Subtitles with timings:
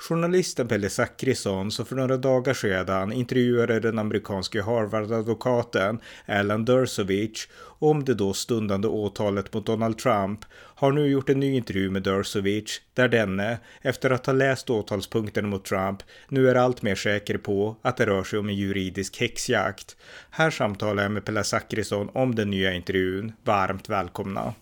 [0.00, 7.48] Journalisten Pelle Zackrisson som för några dagar sedan intervjuade den amerikanske Harvard-advokaten Alan Dershowitz
[7.78, 12.02] om det då stundande åtalet mot Donald Trump har nu gjort en ny intervju med
[12.02, 17.38] Dershowitz där denne, efter att ha läst åtalspunkten mot Trump, nu är allt mer säker
[17.38, 19.96] på att det rör sig om en juridisk häxjakt.
[20.30, 23.32] Här samtalar jag med Pelle Zackrisson om den nya intervjun.
[23.44, 24.54] Varmt välkomna!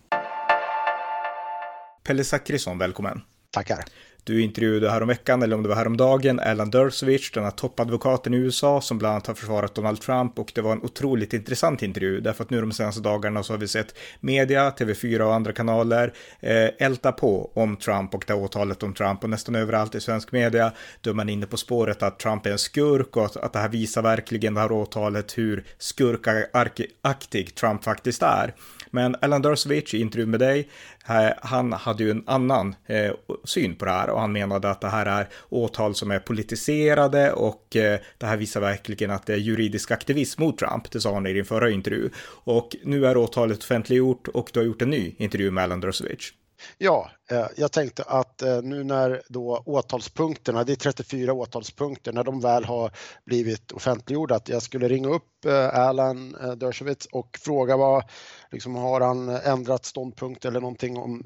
[2.04, 3.20] Pelle Zackrisson, välkommen!
[3.50, 3.84] Tackar!
[4.26, 8.80] Du intervjuade häromveckan, eller om det var häromdagen, Alan Dershowitz, den här toppadvokaten i USA
[8.80, 12.44] som bland annat har försvarat Donald Trump och det var en otroligt intressant intervju därför
[12.44, 16.68] att nu de senaste dagarna så har vi sett media, TV4 och andra kanaler eh,
[16.78, 20.32] älta på om Trump och det här åtalet om Trump och nästan överallt i svensk
[20.32, 23.52] media då är man inne på spåret att Trump är en skurk och att, att
[23.52, 28.54] det här visar verkligen det här åtalet hur skurkaktig Trump faktiskt är.
[28.90, 30.68] Men Alan Dershowitz i intervju med dig,
[31.08, 33.12] eh, han hade ju en annan eh,
[33.44, 37.32] syn på det här och han menade att det här är åtal som är politiserade
[37.32, 40.90] och eh, det här visar verkligen att det är juridisk aktivism mot Trump.
[40.90, 42.10] Det sa han i din förra intervju.
[42.44, 46.32] Och nu är åtalet offentliggjort och du har gjort en ny intervju med Alan Dershowitz.
[46.78, 52.24] Ja, eh, jag tänkte att eh, nu när då åtalspunkterna, det är 34 åtalspunkter, när
[52.24, 52.90] de väl har
[53.24, 58.04] blivit offentliggjorda, att jag skulle ringa upp eh, Alan Dershowitz och fråga vad,
[58.50, 61.24] liksom har han ändrat ståndpunkt eller någonting om,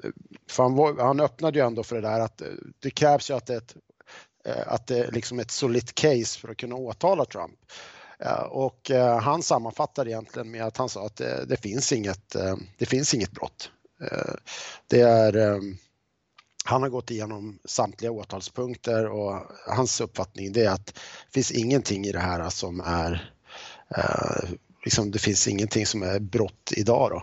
[0.50, 2.42] för han, var, han öppnade ju ändå för det där att
[2.80, 3.76] det krävs ju att det är ett,
[4.66, 7.58] att det är liksom ett solid case för att kunna åtala Trump.
[8.50, 8.90] Och
[9.22, 12.36] han sammanfattade egentligen med att han sa att det, det finns inget,
[12.78, 13.70] det finns inget brott.
[14.00, 14.34] Eh,
[14.86, 15.76] det är, ehm,
[16.64, 22.04] han har gått igenom samtliga åtalspunkter och hans uppfattning det är att det finns ingenting
[22.04, 23.32] i det här som är,
[23.96, 24.50] eh,
[24.84, 27.22] liksom det finns ingenting som är brott idag då.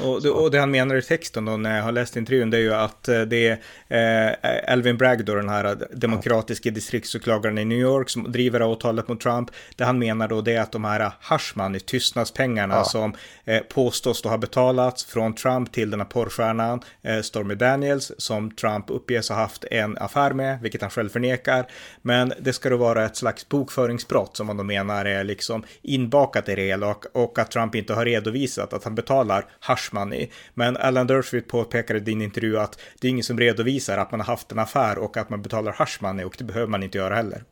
[0.00, 2.56] Och det, och det, han menar i texten då när jag har läst intervjun det
[2.56, 3.58] är ju att eh, det
[3.88, 9.08] är eh, Alvin Bragg då den här demokratiska distriktsåklagaren i New York som driver åtalet
[9.08, 9.50] mot Trump.
[9.76, 12.84] Det han menar då det är att de här Hushman, tystnadspengarna ja.
[12.84, 13.14] som
[13.44, 18.50] eh, påstås då ha betalats från Trump till den här porrstjärnan eh, Stormy Daniels som
[18.50, 21.66] Trump uppges ha haft en affär med, vilket han själv förnekar.
[22.02, 26.48] Men det ska då vara ett slags bokföringsbrott som man då menar är liksom inbakat
[26.48, 30.30] i det hela och, och att Trump inte har redovisat att han betalar hash money.
[30.54, 34.20] Men Alan Dershowitz påpekade i din intervju att det är ingen som redovisar att man
[34.20, 36.98] har haft en affär och att man betalar hash money och det behöver man inte
[36.98, 37.42] göra heller.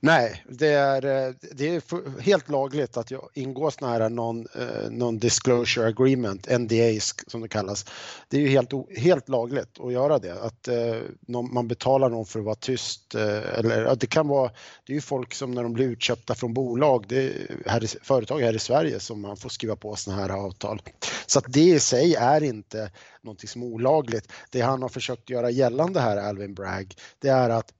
[0.00, 5.18] Nej, det är, eh, det är helt lagligt att ingå sådana här non, eh, non
[5.18, 7.84] disclosure agreement, NDAs som det kallas.
[8.28, 10.96] Det är ju helt, helt lagligt att göra det, att eh,
[11.28, 13.14] man betalar någon för att vara tyst.
[13.14, 14.50] Eller, det kan vara,
[14.86, 18.40] det är ju folk som när de blir utköpta från bolag, det är här företag
[18.40, 20.82] här i Sverige som man får skriva på sådana här avtal.
[21.26, 22.90] Så att det i sig är inte
[23.22, 24.32] någonting som är olagligt.
[24.50, 27.72] Det han har försökt göra gällande här, Alvin Bragg, det är att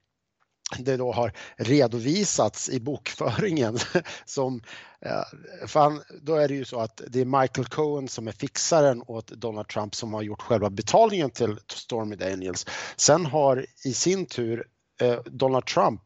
[0.79, 3.79] det då har redovisats i bokföringen
[4.25, 4.63] som
[5.01, 9.27] eh, då är det ju så att det är Michael Cohen som är fixaren åt
[9.27, 12.67] Donald Trump som har gjort själva betalningen till Stormy Daniels.
[12.97, 14.67] Sen har i sin tur
[15.01, 16.01] eh, Donald Trump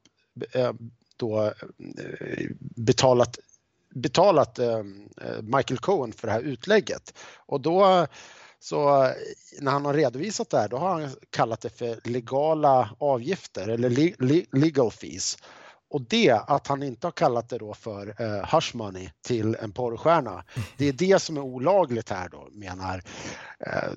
[0.53, 0.73] eh,
[1.17, 1.53] då eh,
[2.61, 3.39] betalat
[3.95, 4.79] betalat eh,
[5.21, 7.15] eh, Michael Cohen för det här utlägget
[7.47, 8.07] och då
[8.61, 9.13] så eh,
[9.61, 13.91] när han har redovisat det här, då har han kallat det för legala avgifter eller
[14.57, 15.39] legal fees.
[15.91, 19.73] Och det, att han inte har kallat det då för eh, hush money till en
[19.73, 20.45] porrstjärna,
[20.77, 23.03] det är det som är olagligt här då, menar,
[23.67, 23.93] eh,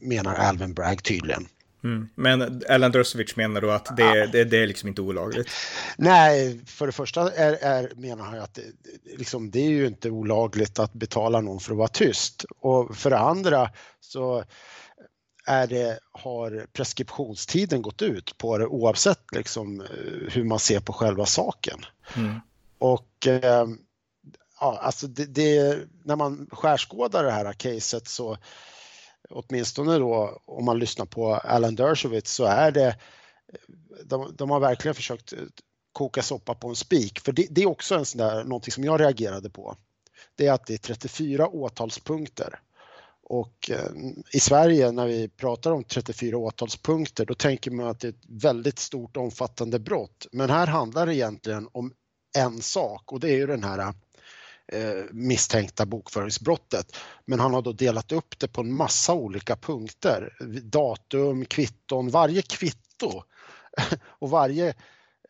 [0.00, 1.48] menar Alvin Bragg tydligen.
[1.86, 2.08] Mm.
[2.14, 4.26] Men Alan Dershowitz menar då att det, ja.
[4.26, 5.50] det, det, är liksom inte olagligt?
[5.96, 8.62] Nej, för det första är, är, menar han att det,
[9.18, 12.44] liksom, det är ju inte olagligt att betala någon för att vara tyst.
[12.60, 13.70] Och för det andra
[14.00, 14.44] så
[15.46, 19.86] är det, har preskriptionstiden gått ut på det oavsett liksom,
[20.30, 21.78] hur man ser på själva saken.
[22.16, 22.40] Mm.
[22.78, 23.66] Och eh,
[24.60, 28.38] ja, alltså det, det, när man skärskådar det här caset så
[29.30, 32.96] åtminstone då om man lyssnar på Alan Dershowitz så är det,
[34.04, 35.38] de, de har verkligen försökt eh,
[35.92, 37.20] koka soppa på en spik.
[37.20, 39.76] För det, det, är också en sån där, någonting som jag reagerade på.
[40.34, 42.60] Det är att det är 34 åtalspunkter.
[43.22, 43.90] Och eh,
[44.32, 48.24] i Sverige när vi pratar om 34 åtalspunkter då tänker man att det är ett
[48.28, 50.26] väldigt stort omfattande brott.
[50.32, 51.92] Men här handlar det egentligen om
[52.38, 53.94] en sak och det är ju den här
[54.72, 56.96] Eh, misstänkta bokföringsbrottet.
[57.24, 60.36] Men han har då delat upp det på en massa olika punkter.
[60.62, 63.22] Datum, kvitton, varje kvitto
[64.06, 64.68] och varje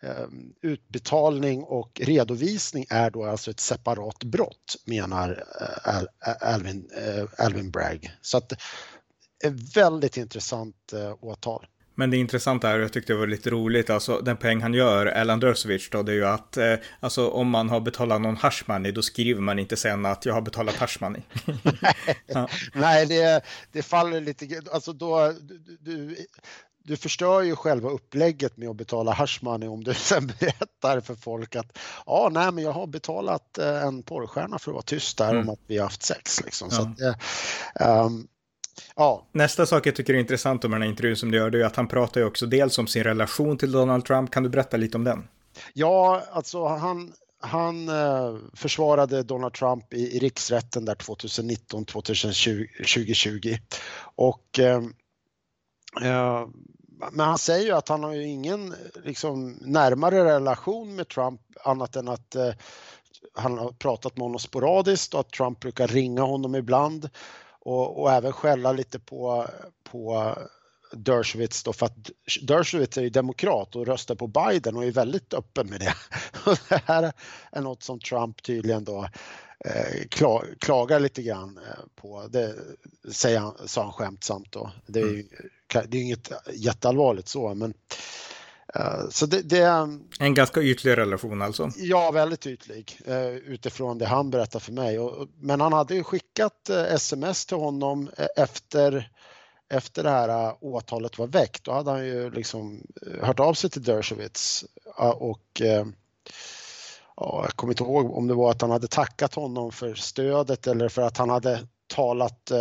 [0.03, 0.27] eh,
[0.63, 6.91] utbetalning och redovisning är då alltså ett separat brott menar eh, Alvin,
[7.39, 8.17] Alvin Bragg.
[8.21, 8.53] Så att
[9.45, 11.67] ett väldigt intressant åtal.
[11.99, 14.75] Men det intressanta är, och jag tyckte det var lite roligt, alltså den poäng han
[14.75, 18.37] gör, Alan Dersovic då, det är ju att eh, alltså om man har betalat någon
[18.37, 21.23] hash money, då skriver man inte sen att jag har betalat hash money.
[22.27, 22.49] ja.
[22.75, 26.17] Nej, det, det faller lite, alltså då, du, du,
[26.87, 31.15] du förstör ju själva upplägget med att betala hash money om du sen berättar för
[31.15, 35.19] folk att ja, nej, men jag har betalat eh, en porrstjärna för att vara tyst
[35.19, 35.43] där mm.
[35.43, 36.45] om att vi har haft sex.
[36.45, 36.69] Liksom.
[36.71, 36.77] Ja.
[36.77, 38.29] Så att, um,
[38.97, 39.27] Ja.
[39.33, 41.65] Nästa sak jag tycker är intressant med den här intervjun som du gör, det är
[41.65, 44.31] att han pratar ju också dels om sin relation till Donald Trump.
[44.31, 45.29] Kan du berätta lite om den?
[45.73, 53.57] Ja, alltså han, han eh, försvarade Donald Trump i, i riksrätten där 2019, 2020
[54.17, 54.83] och eh,
[56.03, 56.47] eh,
[57.13, 58.75] men han säger ju att han har ju ingen
[59.05, 62.53] liksom, närmare relation med Trump annat än att eh,
[63.35, 67.11] han har pratat med honom sporadiskt och att Trump brukar ringa honom ibland
[67.67, 69.47] och, och även skälla lite på,
[69.91, 70.35] på
[70.93, 72.11] Dershowitz då för att
[72.43, 75.95] Dershowitz är ju demokrat och röstar på Biden och är väldigt öppen med det.
[76.69, 77.13] det här
[77.53, 79.09] är något som Trump tydligen då
[79.65, 80.07] eh,
[80.59, 82.27] klagar lite grann eh, på.
[82.29, 82.55] Det
[83.13, 84.71] säger han, sa han skämtsamt då.
[84.87, 85.29] Det är ju
[85.75, 85.87] mm.
[85.89, 87.75] det är inget jätteallvarligt så men
[89.11, 89.63] så det, det,
[90.21, 91.71] en ganska ytlig relation alltså?
[91.77, 94.99] Ja, väldigt ytlig uh, utifrån det han berättar för mig.
[95.41, 99.11] Men han hade ju skickat uh, sms till honom efter,
[99.71, 101.65] efter det här åtalet var väckt.
[101.65, 102.87] Då hade han ju liksom
[103.21, 104.65] hört av sig till Dershowitz
[105.15, 105.63] och
[107.17, 110.67] ja, jag kommer inte ihåg om det var att han hade tackat honom för stödet
[110.67, 112.53] eller för att han hade talat,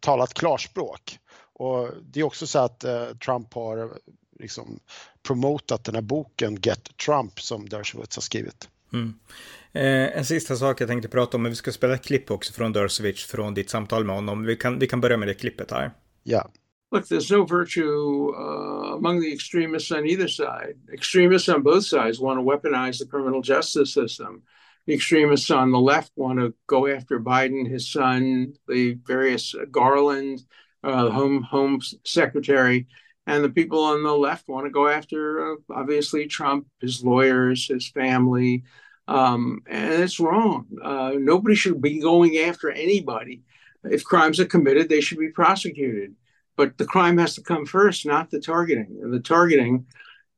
[0.00, 1.18] talat klarspråk.
[1.54, 2.84] Och det är också så att
[3.24, 3.98] Trump har
[4.44, 4.78] liksom
[5.26, 8.68] promotat den här boken Get Trump som Dershowitz har skrivit.
[8.92, 9.14] Mm.
[9.72, 12.52] Eh, en sista sak jag tänkte prata om, men vi ska spela ett klipp också
[12.52, 14.44] från Dershowitz från ditt samtal med honom.
[14.44, 15.90] Vi kan, vi kan börja med det klippet här.
[16.22, 16.50] Ja.
[16.92, 20.76] Look, there's no virtue uh, among the extremists on either side.
[20.92, 24.42] Extremists on both sides want to weaponize the criminal justice system.
[24.86, 30.44] The extremists on the left want to go after Biden, his son, the various Garland,
[30.84, 32.86] uh, home home secretary,
[33.26, 37.68] and the people on the left want to go after uh, obviously Trump, his lawyers,
[37.68, 38.64] his family,
[39.08, 40.66] um, and it's wrong.
[40.82, 43.42] Uh, nobody should be going after anybody.
[43.84, 46.14] If crimes are committed, they should be prosecuted.
[46.56, 48.98] But the crime has to come first, not the targeting.
[49.02, 49.86] And the targeting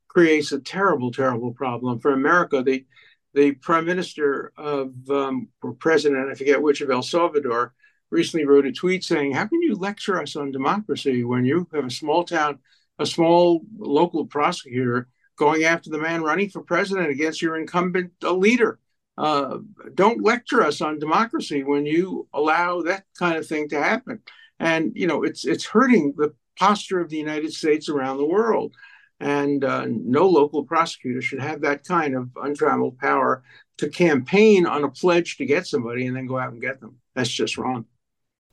[0.08, 2.62] creates a terrible, terrible problem for America.
[2.62, 2.86] The
[3.34, 7.74] the prime minister of um, or president, I forget which of El Salvador,
[8.10, 11.86] recently wrote a tweet saying, "How can you lecture us on democracy when you have
[11.86, 12.58] a small town
[12.98, 18.78] a small local prosecutor going after the man running for president against your incumbent leader.
[19.18, 19.58] Uh,
[19.94, 24.20] don't lecture us on democracy when you allow that kind of thing to happen.
[24.58, 28.74] And you know, it's it's hurting the posture of the United States around the world.
[29.18, 33.42] And uh, no local prosecutor should have that kind of untrammeled power
[33.78, 36.96] to campaign on a pledge to get somebody and then go out and get them.
[37.14, 37.86] That's just wrong.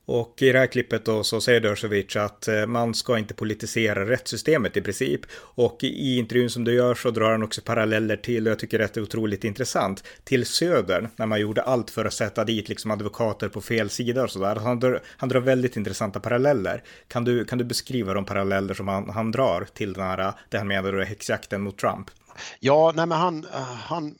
[0.05, 4.09] Och i det här klippet då så säger Dershowitz att eh, man ska inte politisera
[4.09, 5.21] rättssystemet i princip.
[5.35, 8.79] Och i intervjun som du gör så drar han också paralleller till, och jag tycker
[8.79, 12.91] det är otroligt intressant, till södern när man gjorde allt för att sätta dit liksom
[12.91, 14.55] advokater på fel sida och sådär.
[14.55, 16.83] Han drar, han drar väldigt intressanta paralleller.
[17.07, 20.57] Kan du, kan du beskriva de paralleller som han, han drar till den här, det
[20.57, 22.11] han menar då häxjakten mot Trump?
[22.59, 24.13] Ja, nej men han, eh, han eh,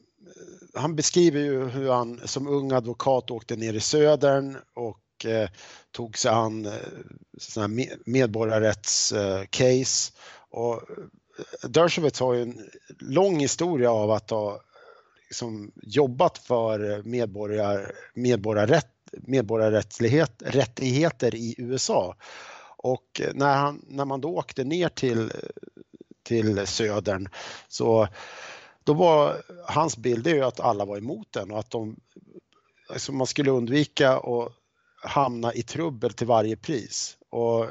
[0.82, 5.50] han beskriver ju hur han som ung advokat åkte ner i södern och eh,
[5.92, 6.72] tog sig an eh,
[8.06, 10.14] medborgarrättscase.
[10.14, 10.80] Eh, och eh,
[11.70, 14.62] Dershowitz har ju en lång historia av att ha
[15.28, 22.16] liksom, jobbat för eh, medborgar, medborgarrätt, medborgarrättigheter i USA.
[22.78, 25.32] Och när, han, när man då åkte ner till,
[26.24, 27.30] till södern
[27.68, 28.08] så
[28.84, 31.96] då var hans bild är ju att alla var emot den och att de,
[32.90, 34.52] alltså man skulle undvika att
[35.04, 37.18] hamna i trubbel till varje pris.
[37.30, 37.68] Och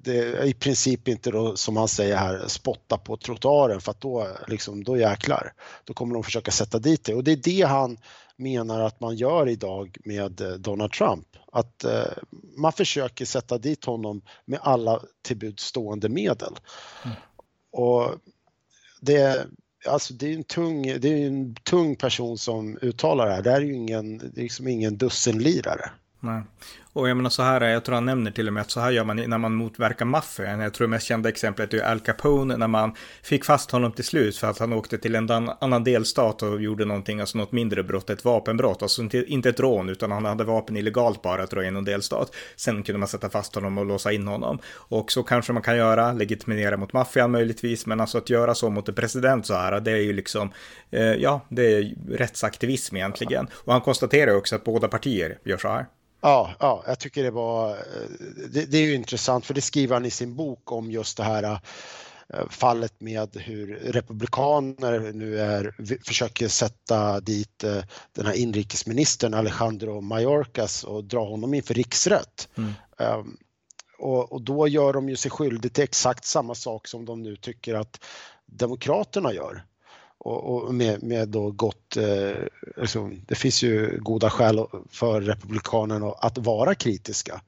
[0.00, 4.00] det är i princip inte då, som han säger här, spotta på trottoaren för att
[4.00, 5.52] då, liksom, då jäklar,
[5.84, 7.14] då kommer de försöka sätta dit det.
[7.14, 7.98] Och det är det han
[8.36, 11.26] menar att man gör idag med eh, Donald Trump.
[11.52, 12.04] Att eh,
[12.56, 16.58] man försöker sätta dit honom med alla tillbudstående medel.
[17.04, 17.16] Mm.
[17.72, 18.14] Och
[19.00, 19.46] det,
[19.86, 23.42] alltså det är en tung, det är en tung person som uttalar det här.
[23.42, 25.90] Det här är ju ingen, det är liksom ingen dussinlirare.
[26.20, 26.42] Nej.
[26.92, 28.90] Och jag menar så här, jag tror han nämner till och med att så här
[28.90, 30.60] gör man när man motverkar maffian.
[30.60, 34.04] Jag tror det mest kända exemplet är Al Capone när man fick fast honom till
[34.04, 37.82] slut för att han åkte till en annan delstat och gjorde någonting, alltså något mindre
[37.82, 38.82] brott, ett vapenbrott.
[38.82, 41.84] Alltså inte, inte ett rån, utan han hade vapen illegalt bara, tror jag, i någon
[41.84, 42.34] delstat.
[42.56, 44.58] Sen kunde man sätta fast honom och låsa in honom.
[44.72, 48.70] Och så kanske man kan göra, legitimera mot maffian möjligtvis, men alltså att göra så
[48.70, 50.52] mot en president så här, det är ju liksom,
[50.90, 53.48] eh, ja, det är rättsaktivism egentligen.
[53.52, 55.86] Och han konstaterar också att båda partier gör så här.
[56.20, 57.76] Ja, ja, jag tycker det var,
[58.50, 61.22] det, det, är ju intressant för det skriver han i sin bok om just det
[61.22, 65.74] här eh, fallet med hur republikaner nu är,
[66.06, 72.48] försöker sätta dit eh, den här inrikesministern Alejandro Mayorkas och dra honom inför riksrätt.
[72.56, 72.72] Mm.
[72.96, 73.36] Um,
[73.98, 77.36] och, och, då gör de ju sig skyldig till exakt samma sak som de nu
[77.36, 78.04] tycker att
[78.46, 79.64] Demokraterna gör
[80.20, 82.44] och, och med, med då gott, eh,
[82.76, 87.40] liksom, det finns ju goda skäl för Republikanerna att vara kritiska.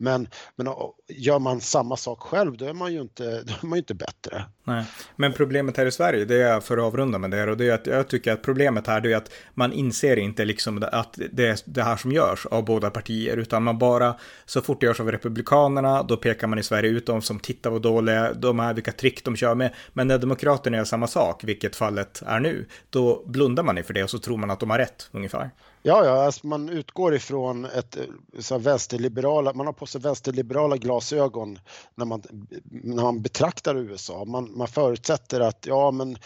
[0.00, 0.66] Men, men
[1.08, 3.94] gör man samma sak själv då är man ju inte, då är man ju inte
[3.94, 4.44] bättre.
[4.64, 4.84] Nej.
[5.16, 7.74] Men problemet här i Sverige, det är för att avrunda med det och det är
[7.74, 11.58] att jag tycker att problemet här är att man inser inte liksom att det är
[11.64, 14.14] det här som görs av båda partier utan man bara
[14.46, 17.70] så fort det görs av Republikanerna då pekar man i Sverige ut dem som tittar
[17.70, 19.74] vad dåliga de är, vilka trick de kör med.
[19.92, 24.02] Men när Demokraterna gör samma sak, vilket fallet är nu, då blundar man inför det
[24.02, 25.50] och så tror man att de har rätt ungefär.
[25.88, 27.98] Ja, ja alltså man utgår ifrån ett
[28.38, 31.58] så vänsterliberala, man har på sig vänsterliberala glasögon
[31.94, 32.22] när man,
[32.64, 34.24] när man betraktar USA.
[34.24, 36.18] Man, man förutsätter att ja, men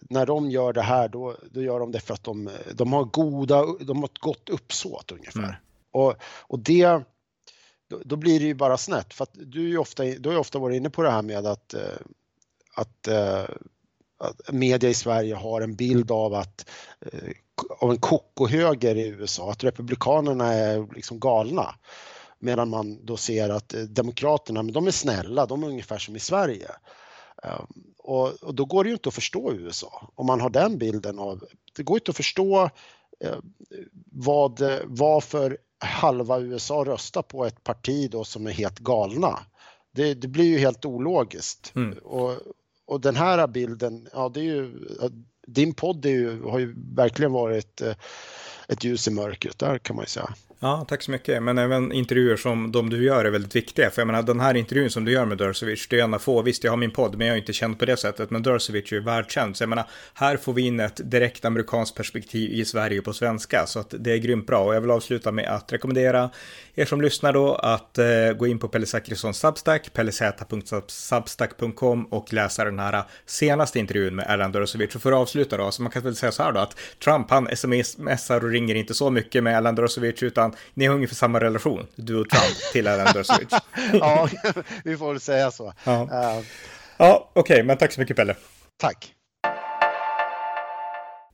[0.00, 3.04] när de gör det här då, då gör de det för att de, de har
[3.04, 5.42] goda, de har ett gott uppsåt ungefär.
[5.42, 5.54] Mm.
[5.90, 7.02] Och, och det,
[7.90, 10.34] då, då, blir det ju bara snett för att du är ju ofta, du har
[10.34, 11.98] ju ofta varit inne på det här med att, eh,
[12.74, 13.44] att, eh,
[14.18, 17.32] att media i Sverige har en bild av att eh,
[17.78, 21.74] av en kokohöger i USA, att republikanerna är liksom galna.
[22.38, 26.16] Medan man då ser att eh, demokraterna, men de är snälla, de är ungefär som
[26.16, 26.70] i Sverige.
[27.42, 27.66] Ehm,
[27.98, 31.18] och, och då går det ju inte att förstå USA om man har den bilden
[31.18, 31.44] av,
[31.76, 32.70] det går inte att förstå
[33.20, 33.36] eh,
[34.12, 39.38] vad, varför halva USA röstar på ett parti då som är helt galna.
[39.90, 41.72] Det, det blir ju helt ologiskt.
[41.74, 41.98] Mm.
[41.98, 42.34] Och,
[42.86, 44.88] och den här bilden, ja det är ju
[45.48, 47.94] din podd ju, har ju verkligen varit eh,
[48.72, 50.34] ett ljus i mörkret där kan man ju säga.
[50.60, 51.42] Ja, tack så mycket.
[51.42, 53.90] Men även intervjuer som de du gör är väldigt viktiga.
[53.90, 56.18] För jag menar, den här intervjun som du gör med Dursovic, det är en av
[56.18, 56.42] få.
[56.42, 58.30] Visst, jag har min podd, men jag är inte känd på det sättet.
[58.30, 59.56] Men Dursovic är ju världskänd.
[59.56, 59.84] Så jag menar,
[60.14, 63.66] här får vi in ett direkt amerikanskt perspektiv i Sverige på svenska.
[63.66, 64.64] Så att det är grymt bra.
[64.64, 66.30] Och jag vill avsluta med att rekommendera
[66.78, 72.64] er som lyssnar då att eh, gå in på Pelle Zachrissons Substack, pellez.substack.com och läsa
[72.64, 74.94] den här senaste intervjun med Erland Dursovic.
[74.94, 77.30] Och för att avsluta då, så man kan väl säga så här då att Trump,
[77.30, 81.40] han smsar och ringer inte så mycket med Erland Dursovic, utan ni har ungefär samma
[81.40, 83.48] relation, du och Trump, till Erland Dursovic.
[83.92, 84.28] ja,
[84.84, 85.72] vi får väl säga så.
[85.84, 86.44] Ja, uh,
[86.96, 88.36] ja okej, okay, men tack så mycket Pelle.
[88.76, 89.14] Tack.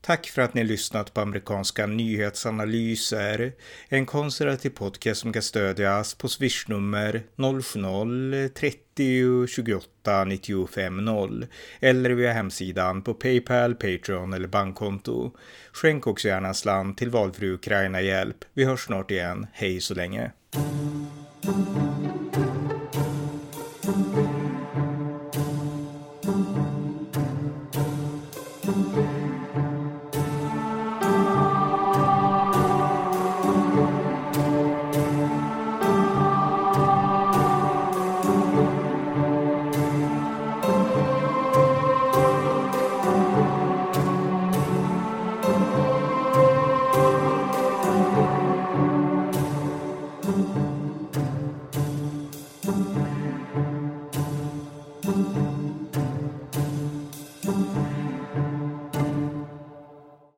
[0.06, 3.52] Tack för att ni lyssnat på amerikanska nyhetsanalyser.
[3.88, 11.46] En konservativ podcast som kan stödjas på swishnummer 070-30 28 95 0
[11.80, 15.36] eller via hemsidan på Paypal, Patreon eller bankkonto.
[15.72, 18.44] Skänk också gärna en slant till valfri Ukraina-hjälp.
[18.54, 19.46] Vi hörs snart igen.
[19.52, 20.30] Hej så länge.